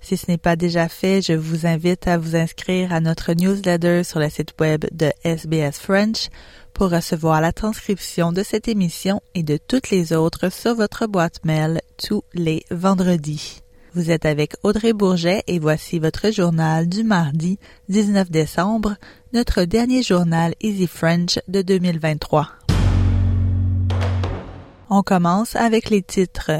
Si 0.00 0.16
ce 0.16 0.30
n'est 0.30 0.38
pas 0.38 0.56
déjà 0.56 0.88
fait, 0.88 1.20
je 1.22 1.32
vous 1.32 1.66
invite 1.66 2.06
à 2.06 2.18
vous 2.18 2.36
inscrire 2.36 2.92
à 2.92 3.00
notre 3.00 3.32
newsletter 3.32 4.04
sur 4.04 4.20
le 4.20 4.30
site 4.30 4.54
web 4.60 4.84
de 4.92 5.10
SBS 5.24 5.78
French 5.78 6.28
pour 6.72 6.90
recevoir 6.90 7.40
la 7.40 7.52
transcription 7.52 8.32
de 8.32 8.42
cette 8.42 8.68
émission 8.68 9.20
et 9.34 9.42
de 9.42 9.58
toutes 9.58 9.90
les 9.90 10.12
autres 10.12 10.50
sur 10.50 10.74
votre 10.74 11.06
boîte 11.06 11.44
mail 11.44 11.80
tous 11.96 12.22
les 12.34 12.64
vendredis. 12.70 13.62
Vous 13.94 14.10
êtes 14.10 14.26
avec 14.26 14.54
Audrey 14.62 14.92
Bourget 14.92 15.42
et 15.46 15.58
voici 15.58 15.98
votre 15.98 16.30
journal 16.30 16.88
du 16.88 17.02
mardi 17.02 17.58
19 17.88 18.30
décembre, 18.30 18.96
notre 19.32 19.64
dernier 19.64 20.02
journal 20.02 20.54
Easy 20.60 20.86
French 20.86 21.38
de 21.48 21.62
2023. 21.62 22.48
On 24.90 25.02
commence 25.02 25.56
avec 25.56 25.90
les 25.90 26.02
titres. 26.02 26.52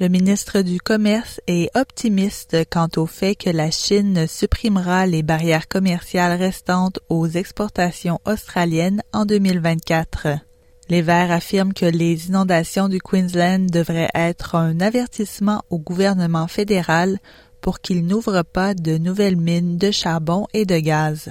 Le 0.00 0.06
ministre 0.06 0.62
du 0.62 0.80
Commerce 0.80 1.40
est 1.48 1.76
optimiste 1.76 2.56
quant 2.70 2.86
au 2.96 3.06
fait 3.06 3.34
que 3.34 3.50
la 3.50 3.72
Chine 3.72 4.28
supprimera 4.28 5.06
les 5.06 5.24
barrières 5.24 5.66
commerciales 5.66 6.38
restantes 6.38 7.00
aux 7.08 7.26
exportations 7.26 8.20
australiennes 8.24 9.02
en 9.12 9.26
2024. 9.26 10.38
Les 10.88 11.02
Verts 11.02 11.32
affirment 11.32 11.72
que 11.74 11.84
les 11.84 12.28
inondations 12.28 12.88
du 12.88 13.00
Queensland 13.00 13.66
devraient 13.66 14.10
être 14.14 14.54
un 14.54 14.80
avertissement 14.80 15.64
au 15.68 15.78
gouvernement 15.78 16.46
fédéral 16.46 17.18
pour 17.60 17.80
qu'il 17.80 18.06
n'ouvre 18.06 18.44
pas 18.44 18.74
de 18.74 18.98
nouvelles 18.98 19.36
mines 19.36 19.78
de 19.78 19.90
charbon 19.90 20.46
et 20.54 20.64
de 20.64 20.78
gaz 20.78 21.30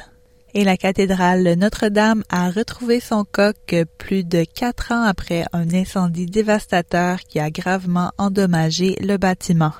et 0.57 0.63
la 0.63 0.75
cathédrale 0.75 1.53
Notre-Dame 1.53 2.23
a 2.29 2.49
retrouvé 2.49 2.99
son 2.99 3.23
coq 3.31 3.75
plus 3.99 4.23
de 4.23 4.43
quatre 4.43 4.91
ans 4.91 5.03
après 5.03 5.45
un 5.53 5.71
incendie 5.71 6.25
dévastateur 6.25 7.19
qui 7.19 7.39
a 7.39 7.51
gravement 7.51 8.11
endommagé 8.17 8.97
le 8.99 9.17
bâtiment. 9.17 9.73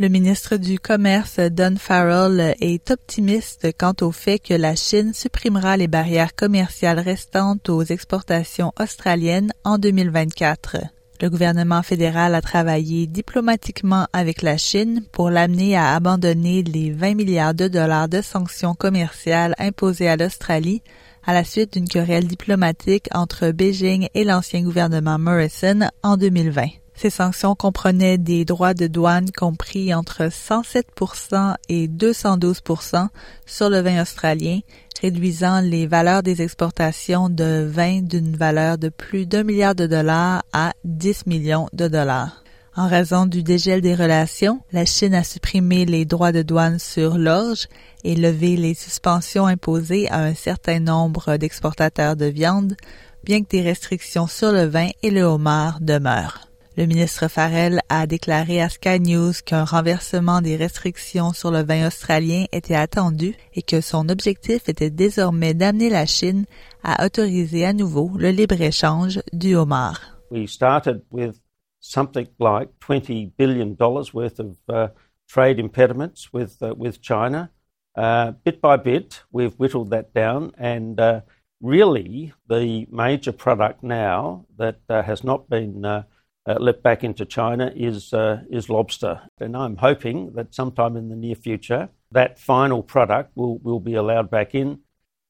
Le 0.00 0.08
ministre 0.08 0.56
du 0.56 0.80
Commerce, 0.80 1.38
Don 1.38 1.76
Farrell, 1.78 2.56
est 2.60 2.90
optimiste 2.90 3.68
quant 3.78 3.94
au 4.00 4.10
fait 4.10 4.40
que 4.40 4.54
la 4.54 4.74
Chine 4.74 5.14
supprimera 5.14 5.76
les 5.76 5.86
barrières 5.86 6.34
commerciales 6.34 6.98
restantes 6.98 7.68
aux 7.68 7.84
exportations 7.84 8.72
australiennes 8.80 9.52
en 9.62 9.78
2024. 9.78 10.78
Le 11.20 11.28
gouvernement 11.28 11.82
fédéral 11.82 12.34
a 12.34 12.40
travaillé 12.40 13.06
diplomatiquement 13.06 14.06
avec 14.14 14.40
la 14.40 14.56
Chine 14.56 15.02
pour 15.12 15.28
l'amener 15.28 15.76
à 15.76 15.94
abandonner 15.94 16.62
les 16.62 16.92
20 16.92 17.14
milliards 17.14 17.52
de 17.52 17.68
dollars 17.68 18.08
de 18.08 18.22
sanctions 18.22 18.74
commerciales 18.74 19.54
imposées 19.58 20.08
à 20.08 20.16
l'Australie 20.16 20.82
à 21.26 21.34
la 21.34 21.44
suite 21.44 21.74
d'une 21.74 21.88
querelle 21.88 22.26
diplomatique 22.26 23.08
entre 23.12 23.50
Beijing 23.50 24.08
et 24.14 24.24
l'ancien 24.24 24.62
gouvernement 24.62 25.18
Morrison 25.18 25.90
en 26.02 26.16
2020. 26.16 26.79
Ces 27.00 27.08
sanctions 27.08 27.54
comprenaient 27.54 28.18
des 28.18 28.44
droits 28.44 28.74
de 28.74 28.86
douane 28.86 29.30
compris 29.30 29.94
entre 29.94 30.24
107% 30.24 31.54
et 31.70 31.88
212% 31.88 33.08
sur 33.46 33.70
le 33.70 33.80
vin 33.80 34.02
australien 34.02 34.60
réduisant 35.00 35.62
les 35.62 35.86
valeurs 35.86 36.22
des 36.22 36.42
exportations 36.42 37.30
de 37.30 37.66
vin 37.66 38.02
d'une 38.02 38.36
valeur 38.36 38.76
de 38.76 38.90
plus 38.90 39.24
d'un 39.24 39.44
milliard 39.44 39.74
de 39.74 39.86
dollars 39.86 40.42
à 40.52 40.74
10 40.84 41.24
millions 41.24 41.70
de 41.72 41.88
dollars. 41.88 42.44
En 42.76 42.86
raison 42.86 43.24
du 43.24 43.42
dégel 43.42 43.80
des 43.80 43.94
relations, 43.94 44.60
la 44.70 44.84
Chine 44.84 45.14
a 45.14 45.24
supprimé 45.24 45.86
les 45.86 46.04
droits 46.04 46.32
de 46.32 46.42
douane 46.42 46.78
sur 46.78 47.16
l'orge 47.16 47.66
et 48.04 48.14
levé 48.14 48.58
les 48.58 48.74
suspensions 48.74 49.46
imposées 49.46 50.06
à 50.10 50.18
un 50.18 50.34
certain 50.34 50.80
nombre 50.80 51.38
d'exportateurs 51.38 52.16
de 52.16 52.26
viande, 52.26 52.76
bien 53.24 53.40
que 53.40 53.48
des 53.48 53.62
restrictions 53.62 54.26
sur 54.26 54.52
le 54.52 54.66
vin 54.66 54.90
et 55.02 55.10
le 55.10 55.22
homard 55.22 55.80
demeurent. 55.80 56.49
Le 56.80 56.86
ministre 56.86 57.28
Farrell 57.28 57.82
a 57.90 58.06
déclaré 58.06 58.62
à 58.62 58.70
Sky 58.70 59.00
News 59.00 59.34
qu'un 59.44 59.64
renversement 59.64 60.40
des 60.40 60.56
restrictions 60.56 61.34
sur 61.34 61.50
le 61.50 61.62
vin 61.62 61.86
australien 61.86 62.46
était 62.52 62.74
attendu 62.74 63.34
et 63.52 63.60
que 63.60 63.82
son 63.82 64.08
objectif 64.08 64.66
était 64.66 64.88
désormais 64.88 65.52
d'amener 65.52 65.90
la 65.90 66.06
Chine 66.06 66.46
à 66.82 67.04
autoriser 67.04 67.66
à 67.66 67.74
nouveau 67.74 68.10
le 68.16 68.30
libre-échange 68.30 69.20
du 69.34 69.54
homard. 69.56 70.00
We 70.30 70.48
started 70.48 71.02
with 71.10 71.38
something 71.80 72.28
like 72.38 72.70
20 72.80 73.34
billion 73.36 73.74
dollars 73.74 74.14
worth 74.14 74.40
of 74.40 74.56
uh, 74.70 74.88
trade 75.28 75.58
impediments 75.58 76.32
with 76.32 76.62
uh, 76.62 76.72
with 76.78 77.02
China. 77.02 77.50
Uh, 77.94 78.32
bit 78.42 78.62
by 78.62 78.78
bit, 78.78 79.22
we've 79.30 79.54
whittled 79.58 79.90
that 79.90 80.14
down, 80.14 80.52
and 80.56 80.98
uh, 80.98 81.20
really, 81.60 82.32
the 82.48 82.86
major 82.90 83.32
product 83.32 83.82
now 83.82 84.46
that 84.56 84.78
uh, 84.88 85.02
has 85.02 85.22
not 85.22 85.46
been 85.50 85.84
uh, 85.84 86.04
let 86.46 86.82
back 86.82 87.04
into 87.04 87.24
China 87.24 87.72
is 87.74 88.12
uh, 88.12 88.42
is 88.50 88.68
lobster, 88.68 89.20
and 89.38 89.56
I'm 89.56 89.76
hoping 89.76 90.32
that 90.34 90.54
sometime 90.54 90.96
in 90.96 91.08
the 91.08 91.16
near 91.16 91.34
future 91.34 91.88
that 92.12 92.38
final 92.38 92.82
product 92.82 93.36
will 93.36 93.58
will 93.62 93.80
be 93.80 93.94
allowed 93.94 94.30
back 94.30 94.54
in, 94.54 94.80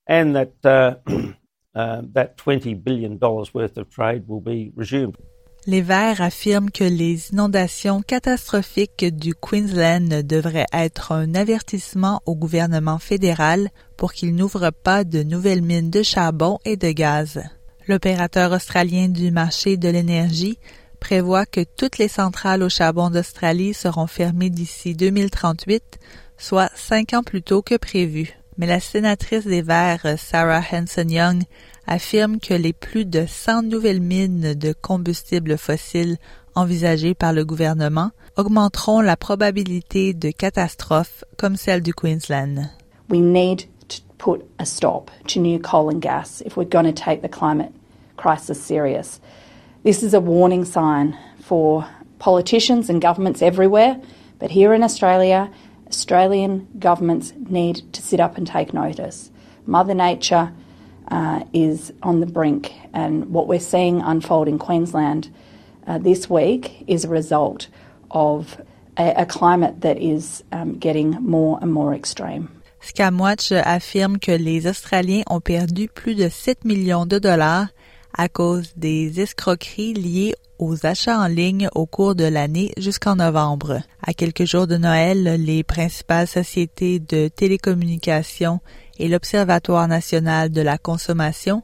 and 0.07 0.35
that 0.37 0.55
uh, 0.65 0.97
uh 1.75 2.03
that 2.15 2.37
20 2.37 2.75
billion 2.75 3.19
dollars 3.19 3.53
worth 3.55 3.77
of 3.77 3.91
trade 3.91 4.29
will 4.29 4.41
be 4.41 4.73
resumed. 4.77 5.17
Les 5.67 5.83
Verts 5.83 6.23
affirment 6.23 6.71
que 6.71 6.85
les 6.85 7.33
inondations 7.33 8.01
catastrophiques 8.01 9.05
du 9.05 9.35
Queensland 9.35 10.23
devraient 10.23 10.67
être 10.73 11.13
un 11.13 11.35
avertissement 11.35 12.23
au 12.25 12.35
gouvernement 12.35 12.99
fédéral 12.99 13.69
pour 13.99 14.15
qu'il 14.15 14.35
n'ouvre 14.35 14.71
pas 14.71 15.05
de 15.05 15.23
nouvelles 15.23 15.61
mines 15.61 15.91
de 15.91 16.03
charbon 16.03 16.59
et 16.65 16.79
de 16.79 16.91
gaz. 16.93 17.43
L'opérateur 17.89 18.53
australien 18.53 19.09
du 19.09 19.31
marché 19.31 19.77
de 19.77 19.91
l'énergie 19.91 20.59
prévoit 21.01 21.47
que 21.47 21.65
toutes 21.77 21.99
les 21.99 22.09
centrales 22.09 22.63
au 22.63 22.69
charbon 22.69 23.11
d'Australie 23.11 23.75
seront 23.75 24.07
fermées 24.07 24.51
d'ici 24.51 24.95
2038, 24.95 25.99
soit 26.39 26.71
cinq 26.77 27.15
ans 27.15 27.23
plus 27.23 27.43
tôt 27.43 27.63
que 27.63 27.77
prévu. 27.77 28.37
Mais 28.59 28.67
la 28.67 28.79
sénatrice 28.79 29.47
des 29.47 29.63
Verts, 29.63 30.19
Sarah 30.19 30.63
Hanson-Young, 30.73 31.43
affirme 31.87 32.39
que 32.39 32.55
les 32.55 32.73
plus 32.73 33.07
de 33.07 33.25
100 33.27 33.63
nouvelles 33.63 34.01
mines 34.01 34.55
de 34.55 34.73
combustibles 34.73 35.57
fossiles 35.57 36.19
envisagées 36.55 37.15
par 37.15 37.33
le 37.33 37.45
gouvernement 37.45 38.11
augmenteront 38.37 39.01
la 39.01 39.17
probabilité 39.17 40.15
de 40.15 40.31
catastrophes 40.31 41.25
comme 41.39 41.57
celle 41.57 41.81
du 41.81 41.95
Queensland. 41.95 42.69
We 43.09 43.21
need 43.21 43.63
to 43.89 44.03
put 44.19 44.45
a 44.59 44.65
stop 44.65 45.11
to 45.29 45.41
new 45.41 45.59
coal 45.59 45.89
and 45.93 46.01
gas 46.01 46.43
if 46.45 46.57
we're 46.57 46.69
going 46.69 46.85
to 46.85 46.93
take 46.93 47.23
the 47.23 47.31
climate. 47.31 47.73
This 49.83 50.03
is 50.03 50.13
a 50.13 50.21
warning 50.21 50.67
sign 50.67 51.17
for 51.41 51.89
politicians 52.19 52.91
and 52.91 53.01
governments 53.01 53.41
everywhere, 53.41 53.99
but 54.39 54.51
here 54.51 54.75
in 54.75 54.83
Australia, 54.83 55.51
Australian 55.89 56.69
governments 56.79 57.33
need 57.49 57.91
to 57.95 58.03
sit 58.03 58.21
up 58.21 58.37
and 58.37 58.47
take 58.47 58.75
notice. 58.75 59.31
Mother 59.65 59.95
Nature 59.95 60.53
uh, 61.09 61.45
is 61.55 61.95
on 62.03 62.21
the 62.21 62.27
brink, 62.27 62.75
and 62.93 63.31
what 63.33 63.49
we're 63.49 63.59
seeing 63.59 64.03
unfold 64.03 64.49
in 64.49 64.59
Queensland 64.59 65.33
uh, 65.87 65.97
this 65.97 66.29
week 66.29 66.85
is 66.87 67.07
a 67.07 67.09
result 67.09 67.69
of 68.11 68.61
a, 68.99 69.23
a 69.23 69.25
climate 69.25 69.81
that 69.81 69.97
is 69.97 70.45
um, 70.53 70.79
getting 70.79 71.13
more 71.23 71.59
and 71.63 71.73
more 71.73 71.95
extreme. 71.95 72.51
Scamwatch 72.83 73.51
affirme 73.65 74.19
que 74.19 74.37
les 74.37 74.67
Australiens 74.67 75.25
ont 75.31 75.41
perdu 75.43 75.89
plus 75.89 76.15
de 76.15 76.29
7 76.29 76.67
millions 76.67 77.07
de 77.07 77.19
dollars 77.19 77.69
à 78.17 78.29
cause 78.29 78.73
des 78.77 79.21
escroqueries 79.21 79.95
liées 79.95 80.35
aux 80.59 80.87
achats 80.87 81.19
en 81.19 81.27
ligne 81.27 81.69
au 81.75 81.87
cours 81.87 82.15
de 82.15 82.25
l'année 82.25 82.73
jusqu'en 82.77 83.17
novembre. 83.17 83.81
À 84.03 84.13
quelques 84.13 84.45
jours 84.45 84.67
de 84.67 84.77
Noël, 84.77 85.25
les 85.43 85.65
principales 85.65 86.27
sociétés 86.27 86.99
de 87.01 87.29
télécommunications 87.29 88.61
et 88.99 89.09
l'Observatoire 89.09 89.89
national 89.89 90.51
de 90.51 90.61
la 90.61 90.77
consommation 90.77 91.63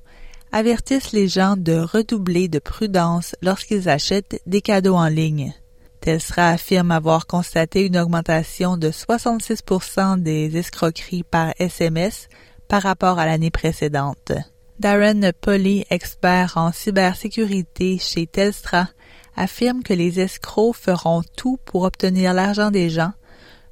avertissent 0.53 1.13
les 1.13 1.29
gens 1.29 1.57
de 1.57 1.75
redoubler 1.75 2.49
de 2.49 2.59
prudence 2.59 3.35
lorsqu'ils 3.43 3.89
achètent 3.89 4.41
des 4.47 4.63
cadeaux 4.63 4.95
en 4.95 5.09
ligne. 5.09 5.53
Telstra 6.01 6.51
affirme 6.51 6.93
avoir 6.93 7.27
constaté 7.27 7.85
une 7.85 7.99
augmentation 7.99 8.77
de 8.77 8.91
66% 8.91 10.23
des 10.23 10.57
escroqueries 10.57 11.25
par 11.25 11.53
SMS 11.59 12.29
par 12.69 12.83
rapport 12.83 13.19
à 13.19 13.27
l'année 13.27 13.51
précédente. 13.51 14.33
Darren 14.79 15.33
Polly, 15.41 15.87
expert 15.89 16.59
en 16.59 16.71
cybersécurité 16.71 17.97
chez 17.99 18.27
Telstra, 18.27 18.89
affirme 19.35 19.83
que 19.83 19.95
les 19.95 20.21
escrocs 20.21 20.77
feront 20.77 21.23
tout 21.37 21.59
pour 21.65 21.85
obtenir 21.85 22.35
l'argent 22.35 22.71
des 22.71 22.91
gens, 22.91 23.13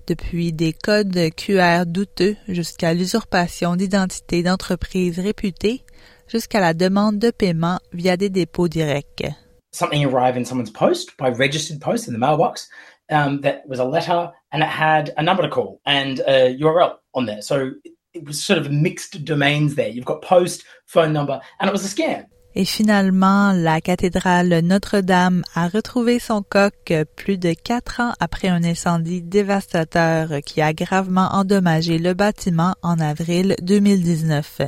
depuis 0.07 0.53
des 0.53 0.73
codes 0.73 1.31
QR 1.37 1.85
douteux 1.87 2.37
jusqu'à 2.49 2.95
l'usurpation 2.95 3.77
d'identité 3.77 4.43
d'entreprises 4.43 5.19
réputées, 5.19 5.85
jusqu'à 6.27 6.61
la 6.61 6.73
demande 6.73 7.19
de 7.19 7.31
paiement 7.31 7.81
via 7.93 8.17
des 8.17 8.31
dépôts 8.31 8.69
directs. 8.69 9.27
Something 9.73 10.07
arrived 10.07 10.39
in 10.39 10.45
someone's 10.45 10.73
post 10.73 11.17
by 11.19 11.29
registered 11.29 11.81
post 11.81 12.09
in 12.09 12.15
the 12.15 12.19
mailbox. 12.19 12.69
Um, 13.11 13.43
that 13.43 13.65
was 13.69 13.81
a 13.81 13.85
letter 13.85 14.33
and 14.51 14.63
it 14.63 14.69
had 14.69 15.13
a 15.19 15.23
number 15.23 15.43
to 15.43 15.51
call 15.51 15.81
and 15.85 16.21
a 16.21 16.57
URL 16.57 16.95
on 17.13 17.27
there. 17.27 17.43
So 17.43 17.73
it 18.15 18.25
was 18.27 18.43
sort 18.43 18.59
of 18.59 18.71
mixed 18.71 19.25
domains 19.25 19.75
there. 19.75 19.89
You've 19.89 20.05
got 20.05 20.23
post, 20.23 20.65
phone 20.87 21.13
number, 21.13 21.41
and 21.59 21.69
it 21.69 21.73
was 21.73 21.85
a 21.85 21.89
scam. 21.89 22.27
Et 22.57 22.65
finalement, 22.65 23.53
la 23.53 23.81
cathédrale 23.81 24.61
Notre-Dame 24.63 25.43
a 25.57 25.67
retrouvé 25.67 26.21
son 26.21 26.43
coq 26.43 26.93
plus 27.17 27.37
de 27.37 27.53
quatre 27.53 27.99
ans 27.99 28.13
après 28.21 28.47
un 28.47 28.63
incendie 28.63 29.23
dévastateur 29.23 30.29
qui 30.47 30.63
a 30.63 30.73
gravement 30.73 31.31
endommagé 31.33 31.99
le 31.99 32.15
bâtiment 32.15 32.77
en 32.83 33.01
avril 33.01 33.57
2019. 33.61 34.61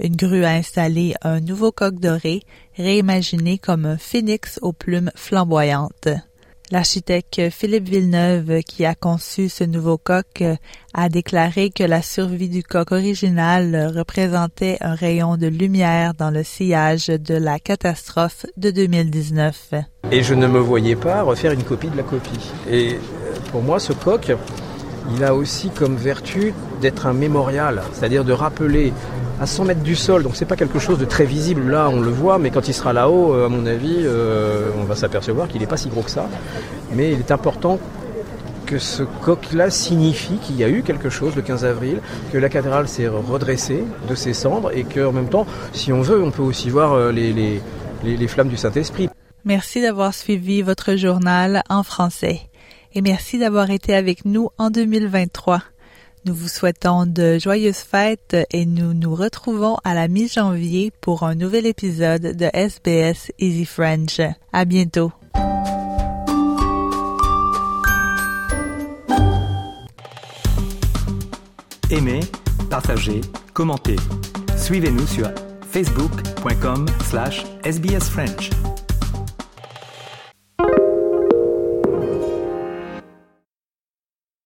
Une 0.00 0.16
grue 0.16 0.44
a 0.44 0.50
installé 0.50 1.14
un 1.22 1.38
nouveau 1.38 1.70
coq 1.70 2.00
doré, 2.00 2.42
réimaginé 2.76 3.58
comme 3.58 3.86
un 3.86 3.98
phénix 3.98 4.58
aux 4.60 4.72
plumes 4.72 5.12
flamboyantes. 5.14 6.08
L'architecte 6.70 7.48
Philippe 7.48 7.88
Villeneuve, 7.88 8.60
qui 8.62 8.84
a 8.84 8.94
conçu 8.94 9.48
ce 9.48 9.64
nouveau 9.64 9.96
coq, 9.96 10.44
a 10.92 11.08
déclaré 11.08 11.70
que 11.70 11.82
la 11.82 12.02
survie 12.02 12.50
du 12.50 12.62
coq 12.62 12.92
original 12.92 13.90
représentait 13.96 14.76
un 14.82 14.94
rayon 14.94 15.38
de 15.38 15.46
lumière 15.46 16.12
dans 16.12 16.30
le 16.30 16.42
sillage 16.42 17.06
de 17.06 17.34
la 17.34 17.58
catastrophe 17.58 18.44
de 18.58 18.70
2019. 18.70 19.72
Et 20.12 20.22
je 20.22 20.34
ne 20.34 20.46
me 20.46 20.58
voyais 20.58 20.96
pas 20.96 21.22
refaire 21.22 21.52
une 21.52 21.64
copie 21.64 21.88
de 21.88 21.96
la 21.96 22.02
copie. 22.02 22.50
Et 22.70 22.98
pour 23.50 23.62
moi, 23.62 23.80
ce 23.80 23.94
coq, 23.94 24.36
il 25.14 25.24
a 25.24 25.34
aussi 25.34 25.70
comme 25.70 25.96
vertu 25.96 26.52
d'être 26.82 27.06
un 27.06 27.14
mémorial, 27.14 27.82
c'est-à-dire 27.94 28.24
de 28.24 28.32
rappeler 28.34 28.92
à 29.40 29.46
100 29.46 29.64
mètres 29.64 29.82
du 29.82 29.94
sol, 29.94 30.22
donc 30.22 30.36
c'est 30.36 30.44
pas 30.44 30.56
quelque 30.56 30.78
chose 30.78 30.98
de 30.98 31.04
très 31.04 31.24
visible 31.24 31.70
là, 31.70 31.88
on 31.92 32.00
le 32.00 32.10
voit, 32.10 32.38
mais 32.38 32.50
quand 32.50 32.66
il 32.68 32.74
sera 32.74 32.92
là-haut, 32.92 33.34
euh, 33.34 33.46
à 33.46 33.48
mon 33.48 33.66
avis, 33.66 33.98
euh, 33.98 34.70
on 34.80 34.84
va 34.84 34.96
s'apercevoir 34.96 35.48
qu'il 35.48 35.60
n'est 35.60 35.66
pas 35.66 35.76
si 35.76 35.88
gros 35.88 36.02
que 36.02 36.10
ça. 36.10 36.28
Mais 36.92 37.12
il 37.12 37.20
est 37.20 37.30
important 37.30 37.78
que 38.66 38.78
ce 38.78 39.02
coq-là 39.02 39.70
signifie 39.70 40.36
qu'il 40.38 40.56
y 40.56 40.64
a 40.64 40.68
eu 40.68 40.82
quelque 40.82 41.08
chose 41.08 41.34
le 41.36 41.42
15 41.42 41.64
avril, 41.64 42.00
que 42.32 42.38
la 42.38 42.48
cathédrale 42.48 42.88
s'est 42.88 43.08
redressée 43.08 43.84
de 44.08 44.14
ses 44.14 44.34
cendres 44.34 44.70
et 44.74 44.84
qu'en 44.84 45.12
même 45.12 45.28
temps, 45.28 45.46
si 45.72 45.92
on 45.92 46.02
veut, 46.02 46.22
on 46.22 46.30
peut 46.30 46.42
aussi 46.42 46.68
voir 46.68 46.92
euh, 46.92 47.12
les, 47.12 47.32
les, 47.32 47.60
les 48.04 48.28
flammes 48.28 48.48
du 48.48 48.56
Saint-Esprit. 48.56 49.08
Merci 49.44 49.80
d'avoir 49.80 50.12
suivi 50.14 50.62
votre 50.62 50.96
journal 50.96 51.62
en 51.70 51.82
français 51.82 52.40
et 52.94 53.00
merci 53.00 53.38
d'avoir 53.38 53.70
été 53.70 53.94
avec 53.94 54.24
nous 54.24 54.50
en 54.58 54.70
2023. 54.70 55.62
Nous 56.24 56.34
vous 56.34 56.48
souhaitons 56.48 57.06
de 57.06 57.38
joyeuses 57.38 57.76
fêtes 57.76 58.36
et 58.50 58.66
nous 58.66 58.94
nous 58.94 59.14
retrouvons 59.14 59.76
à 59.84 59.94
la 59.94 60.08
mi-janvier 60.08 60.92
pour 61.00 61.22
un 61.22 61.34
nouvel 61.34 61.66
épisode 61.66 62.36
de 62.36 62.50
SBS 62.52 63.32
Easy 63.38 63.64
French. 63.64 64.20
À 64.52 64.64
bientôt. 64.64 65.12
Aimez, 71.90 72.20
partagez, 72.68 73.22
commentez. 73.54 73.96
Suivez-nous 74.56 75.06
sur 75.06 75.30
facebook.com 75.70 76.86
slash 77.08 77.46
sbsfrench. 77.64 78.50